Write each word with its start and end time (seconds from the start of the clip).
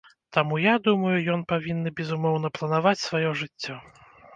Таму 0.37 0.55
я 0.63 0.73
думаю, 0.87 1.11
ён 1.35 1.45
павінны, 1.55 1.95
безумоўна, 2.03 2.47
планаваць 2.59 2.99
сваё 3.07 3.35
жыццё. 3.45 3.83